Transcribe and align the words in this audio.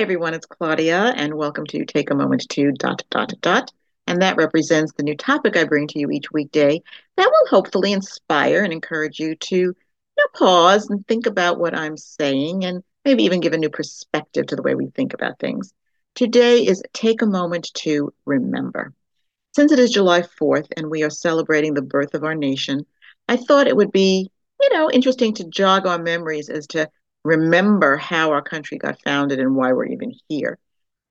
everyone, 0.00 0.32
it's 0.32 0.46
Claudia, 0.46 1.12
and 1.16 1.34
welcome 1.34 1.66
to 1.66 1.84
Take 1.84 2.10
a 2.10 2.14
Moment 2.14 2.46
to 2.48 2.72
dot 2.72 3.02
dot 3.10 3.34
dot. 3.42 3.70
And 4.06 4.22
that 4.22 4.36
represents 4.36 4.92
the 4.92 5.02
new 5.02 5.14
topic 5.14 5.56
I 5.56 5.64
bring 5.64 5.86
to 5.88 5.98
you 5.98 6.10
each 6.10 6.32
weekday 6.32 6.80
that 7.16 7.30
will 7.30 7.48
hopefully 7.48 7.92
inspire 7.92 8.64
and 8.64 8.72
encourage 8.72 9.20
you 9.20 9.36
to 9.36 9.56
you 9.56 9.74
know, 10.16 10.24
pause 10.34 10.88
and 10.88 11.06
think 11.06 11.26
about 11.26 11.60
what 11.60 11.76
I'm 11.76 11.96
saying 11.96 12.64
and 12.64 12.82
maybe 13.04 13.24
even 13.24 13.40
give 13.40 13.52
a 13.52 13.58
new 13.58 13.68
perspective 13.68 14.46
to 14.46 14.56
the 14.56 14.62
way 14.62 14.74
we 14.74 14.86
think 14.86 15.12
about 15.12 15.38
things. 15.38 15.74
Today 16.14 16.66
is 16.66 16.82
Take 16.94 17.20
a 17.20 17.26
Moment 17.26 17.70
to 17.74 18.12
Remember. 18.24 18.94
Since 19.54 19.72
it 19.72 19.78
is 19.78 19.90
July 19.90 20.22
4th 20.22 20.72
and 20.76 20.90
we 20.90 21.02
are 21.02 21.10
celebrating 21.10 21.74
the 21.74 21.82
birth 21.82 22.14
of 22.14 22.24
our 22.24 22.34
nation, 22.34 22.86
I 23.28 23.36
thought 23.36 23.68
it 23.68 23.76
would 23.76 23.92
be, 23.92 24.30
you 24.60 24.72
know, 24.72 24.90
interesting 24.90 25.34
to 25.34 25.44
jog 25.44 25.86
our 25.86 25.98
memories 25.98 26.48
as 26.48 26.66
to 26.68 26.88
remember 27.24 27.96
how 27.96 28.32
our 28.32 28.42
country 28.42 28.78
got 28.78 29.00
founded 29.04 29.38
and 29.38 29.54
why 29.54 29.72
we're 29.72 29.86
even 29.86 30.12
here. 30.28 30.58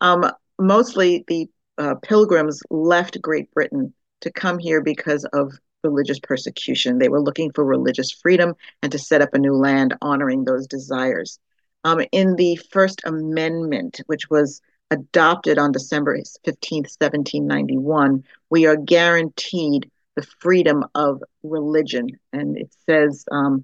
Um, 0.02 0.30
mostly 0.60 1.24
the 1.28 1.48
uh, 1.78 1.96
pilgrims 1.96 2.62
left 2.70 3.22
Great 3.22 3.52
Britain 3.54 3.94
to 4.22 4.32
come 4.32 4.60
here 4.60 4.82
because 4.82 5.26
of 5.34 5.54
religious 5.84 6.20
persecution. 6.20 7.00
They 7.00 7.10
were 7.10 7.22
looking 7.22 7.52
for 7.52 7.66
religious 7.66 8.12
freedom 8.12 8.54
and 8.82 8.92
to 8.92 9.00
set 9.00 9.22
up 9.22 9.34
a 9.34 9.40
new 9.40 9.54
land 9.54 9.96
honoring 10.02 10.46
those 10.46 10.68
desires. 10.68 11.40
Um, 11.84 12.02
in 12.12 12.36
the 12.36 12.58
First 12.72 13.02
Amendment, 13.06 14.02
which 14.06 14.30
was 14.30 14.62
adopted 14.92 15.58
on 15.58 15.72
December 15.72 16.18
15th, 16.18 16.92
1791, 17.00 18.23
we 18.50 18.68
are 18.68 18.76
guaranteed 18.76 19.90
the 20.16 20.28
freedom 20.40 20.84
of 20.94 21.23
religion. 21.44 22.09
And 22.34 22.58
it 22.58 22.72
says 22.86 23.25
um, 23.31 23.64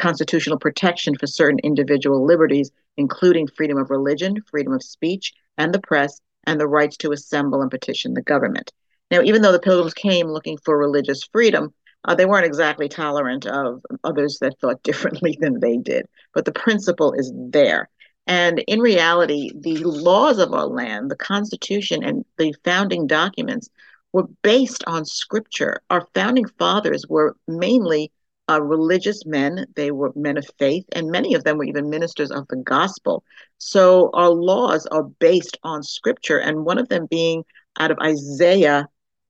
constitutional 0.00 0.58
protection 0.58 1.14
for 1.16 1.26
certain 1.26 1.60
individual 1.62 2.24
liberties, 2.24 2.70
including 2.96 3.46
freedom 3.46 3.78
of 3.78 3.90
religion, 3.90 4.42
freedom 4.50 4.72
of 4.72 4.82
speech 4.82 5.32
and 5.58 5.72
the 5.72 5.80
press, 5.80 6.20
and 6.46 6.60
the 6.60 6.66
rights 6.66 6.96
to 6.96 7.12
assemble 7.12 7.62
and 7.62 7.70
petition 7.70 8.14
the 8.14 8.22
government. 8.22 8.72
Now, 9.10 9.22
even 9.22 9.42
though 9.42 9.52
the 9.52 9.60
pilgrims 9.60 9.94
came 9.94 10.28
looking 10.28 10.58
for 10.64 10.78
religious 10.78 11.22
freedom, 11.24 11.74
uh, 12.04 12.14
they 12.14 12.26
weren't 12.26 12.46
exactly 12.46 12.88
tolerant 12.88 13.46
of 13.46 13.82
others 14.04 14.38
that 14.40 14.58
thought 14.60 14.82
differently 14.82 15.36
than 15.40 15.60
they 15.60 15.76
did, 15.76 16.06
but 16.32 16.44
the 16.44 16.52
principle 16.52 17.12
is 17.12 17.32
there. 17.34 17.88
And 18.26 18.60
in 18.68 18.80
reality, 18.80 19.50
the 19.54 19.78
laws 19.78 20.38
of 20.38 20.52
our 20.52 20.66
land, 20.66 21.10
the 21.10 21.16
Constitution, 21.16 22.04
and 22.04 22.24
the 22.38 22.54
founding 22.64 23.06
documents 23.06 23.68
were 24.12 24.28
based 24.42 24.84
on 24.86 25.04
scripture. 25.04 25.82
Our 25.90 26.06
founding 26.14 26.46
fathers 26.46 27.06
were 27.08 27.36
mainly 27.48 28.12
uh, 28.50 28.60
religious 28.60 29.24
men. 29.24 29.66
They 29.76 29.90
were 29.92 30.12
men 30.16 30.36
of 30.36 30.46
faith, 30.58 30.84
and 30.92 31.10
many 31.10 31.34
of 31.34 31.44
them 31.44 31.56
were 31.56 31.64
even 31.64 31.88
ministers 31.88 32.30
of 32.30 32.48
the 32.48 32.56
gospel. 32.56 33.22
So 33.58 34.10
our 34.12 34.30
laws 34.30 34.86
are 34.86 35.04
based 35.04 35.58
on 35.62 35.82
scripture, 35.82 36.38
and 36.38 36.64
one 36.64 36.78
of 36.78 36.88
them 36.88 37.06
being 37.08 37.44
out 37.78 37.90
of 37.90 37.98
Isaiah, 38.02 38.88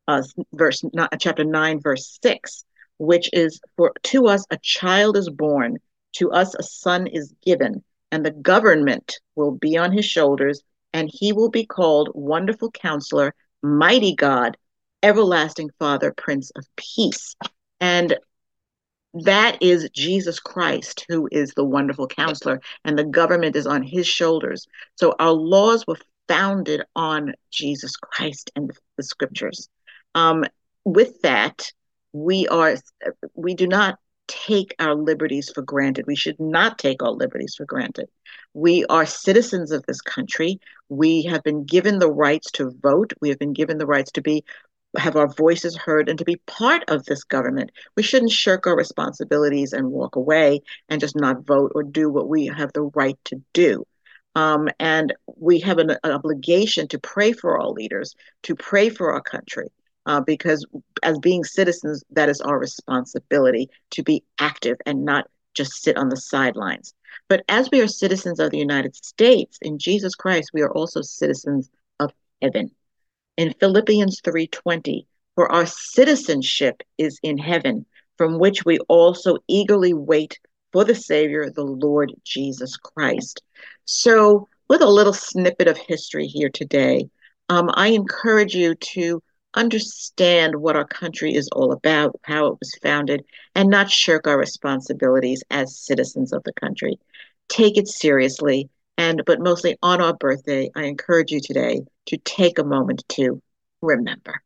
uh, 0.09 0.23
verse 0.55 0.83
chapter 1.19 1.45
nine, 1.45 1.81
verse 1.81 2.19
six, 2.23 2.65
which 2.99 3.29
is 3.33 3.61
for 3.77 3.93
to 4.05 4.27
us 4.27 4.47
a 4.51 4.59
child 4.63 5.17
is 5.17 5.29
born, 5.29 5.79
to 6.15 6.31
us 6.33 6.55
a 6.55 6.63
son 6.63 7.07
is 7.07 7.35
given, 7.45 7.85
and 8.11 8.25
the 8.25 8.31
government 8.31 9.19
will 9.37 9.53
be 9.53 9.77
on 9.77 9.93
his 9.93 10.07
shoulders, 10.07 10.63
and 10.93 11.11
he 11.13 11.33
will 11.33 11.51
be 11.51 11.67
called 11.67 12.11
Wonderful 12.15 12.71
Counselor, 12.71 13.35
Mighty 13.63 14.15
God, 14.15 14.57
Everlasting 15.03 15.71
Father, 15.79 16.13
Prince 16.17 16.51
of 16.57 16.65
Peace. 16.77 17.37
And 17.81 18.17
that 19.15 19.61
is 19.61 19.91
Jesus 19.93 20.39
Christ, 20.39 21.05
who 21.09 21.29
is 21.33 21.53
the 21.55 21.65
wonderful 21.65 22.07
counselor, 22.07 22.61
and 22.85 22.99
the 22.99 23.05
government 23.05 23.57
is 23.57 23.67
on 23.67 23.83
his 23.83 24.07
shoulders. 24.07 24.67
So 24.97 25.15
our 25.19 25.33
laws 25.33 25.87
were 25.87 25.99
founded 26.29 26.83
on 26.95 27.35
Jesus 27.51 27.97
Christ 27.97 28.53
and 28.55 28.71
the 28.97 29.03
scriptures. 29.03 29.69
Um, 30.15 30.45
with 30.85 31.21
that, 31.23 31.73
we 32.13 32.47
are 32.49 32.77
we 33.35 33.55
do 33.55 33.67
not 33.67 33.99
take 34.29 34.75
our 34.79 34.95
liberties 34.95 35.51
for 35.53 35.63
granted. 35.63 36.07
We 36.07 36.15
should 36.15 36.39
not 36.39 36.79
take 36.79 37.03
our 37.03 37.11
liberties 37.11 37.57
for 37.57 37.65
granted. 37.65 38.09
We 38.55 38.85
are 38.87 39.05
citizens 39.05 39.73
of 39.73 39.85
this 39.87 40.01
country. 40.01 40.61
We 40.89 41.25
have 41.25 41.43
been 41.43 41.65
given 41.65 41.99
the 41.99 42.11
rights 42.11 42.53
to 42.53 42.73
vote. 42.81 43.13
We 43.21 43.31
have 43.31 43.41
been 43.41 43.53
given 43.53 43.79
the 43.79 43.87
rights 43.87 44.13
to 44.13 44.23
be 44.23 44.45
have 44.97 45.17
our 45.17 45.29
voices 45.29 45.77
heard 45.77 46.09
and 46.09 46.19
to 46.19 46.25
be 46.25 46.37
part 46.47 46.83
of 46.89 47.05
this 47.05 47.25
government. 47.25 47.71
We 47.97 48.03
shouldn't 48.03 48.33
shirk 48.33 48.67
our 48.67 48.77
responsibilities 48.77 49.73
and 49.73 49.91
walk 49.91 50.17
away 50.17 50.63
and 50.89 51.01
just 51.01 51.17
not 51.17 51.47
vote 51.47 51.73
or 51.75 51.83
do 51.83 52.11
what 52.11 52.29
we 52.29 52.47
have 52.47 52.73
the 52.73 52.91
right 52.95 53.17
to 53.27 53.43
do. 53.53 53.85
Um, 54.35 54.69
and 54.79 55.13
we 55.37 55.61
have 55.61 55.79
an, 55.79 55.91
an, 55.91 56.13
obligation 56.13 56.87
to 56.89 56.99
pray 57.01 57.33
for 57.33 57.61
our 57.61 57.69
leaders, 57.69 58.15
to 58.45 58.55
pray 58.55 58.89
for 58.89 59.13
our 59.13 59.21
country, 59.21 59.69
uh, 60.07 60.21
because 60.21 60.65
as 61.03 61.19
being 61.19 61.43
citizens, 61.43 62.05
that 62.13 62.29
is 62.29 62.41
our 62.41 62.59
responsibility 62.59 63.69
to 63.91 64.05
be 64.05 64.23
active 64.39 64.77
and 64.87 65.05
not 65.05 65.29
just 65.55 65.83
sit 65.83 65.97
on 65.97 66.11
the 66.11 66.17
sidelines. 66.17 66.95
But 67.29 67.43
as 67.49 67.71
we 67.73 67.81
are 67.81 67.89
citizens 67.89 68.39
of 68.39 68.53
the 68.53 68.59
United 68.59 68.95
States, 68.95 69.59
in 69.63 69.79
Jesus 69.79 70.15
Christ, 70.15 70.51
we 70.55 70.63
are 70.63 70.73
also 70.73 71.03
citizens 71.03 71.69
of 71.99 72.13
heaven 72.41 72.71
in 73.41 73.55
Philippians 73.55 74.21
3:20, 74.21 75.07
for 75.35 75.51
our 75.51 75.65
citizenship 75.65 76.83
is 76.99 77.19
in 77.23 77.39
heaven, 77.39 77.87
from 78.19 78.39
which 78.39 78.67
we 78.67 78.79
also 78.81 79.39
eagerly 79.49 79.95
wait 79.95 80.39
for 80.73 80.85
the 80.85 80.95
Savior, 80.95 81.49
the 81.49 81.65
Lord 81.65 82.13
Jesus 82.23 82.77
Christ. 82.77 83.43
So, 83.87 84.47
with 84.69 84.83
a 84.83 84.91
little 84.91 85.15
snippet 85.15 85.69
of 85.69 85.79
history 85.79 86.27
here 86.27 86.51
today, 86.51 87.09
um, 87.49 87.71
I 87.73 87.89
encourage 87.89 88.55
you 88.55 88.75
to 88.75 89.23
understand 89.55 90.57
what 90.57 90.77
our 90.77 90.87
country 90.87 91.35
is 91.35 91.49
all 91.53 91.73
about, 91.73 92.21
how 92.25 92.49
it 92.49 92.59
was 92.61 92.79
founded, 92.83 93.25
and 93.55 93.71
not 93.71 93.91
shirk 93.91 94.27
our 94.27 94.39
responsibilities 94.39 95.43
as 95.51 95.79
citizens 95.79 96.35
of 96.35 96.43
the 96.45 96.53
country. 96.53 96.99
Take 97.49 97.79
it 97.79 97.89
seriously 97.89 98.69
and 99.01 99.25
but 99.25 99.41
mostly 99.41 99.79
on 99.83 100.03
our 100.03 100.13
birthday, 100.13 100.71
I 100.77 100.85
encourage 100.85 101.33
you 101.33 101.41
today 101.41 101.81
to 102.09 102.19
take 102.19 102.59
a 102.59 102.65
moment 102.65 103.03
to 103.11 103.41
remember. 103.81 104.43